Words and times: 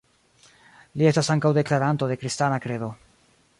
Li 1.01 1.09
estas 1.09 1.29
ankaŭ 1.35 1.53
deklaranto 1.59 2.11
de 2.13 2.19
kristana 2.25 2.61
kredo. 2.67 2.93